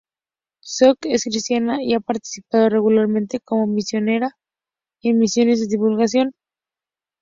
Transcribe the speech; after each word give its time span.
Scott 0.63 1.05
es 1.05 1.25
cristiana 1.25 1.83
y 1.83 1.93
ha 1.93 1.99
participado 1.99 2.69
regularmente 2.69 3.39
como 3.39 3.67
misionera 3.67 4.35
y 4.99 5.09
en 5.11 5.19
misiones 5.19 5.59
de 5.59 5.67
divulgación. 5.67 6.33